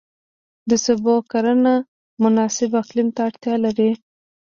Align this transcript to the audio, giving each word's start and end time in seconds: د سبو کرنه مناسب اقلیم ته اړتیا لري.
د 0.69 0.71
سبو 0.85 1.15
کرنه 1.31 1.73
مناسب 2.23 2.71
اقلیم 2.81 3.07
ته 3.15 3.21
اړتیا 3.29 3.55
لري. 3.65 3.91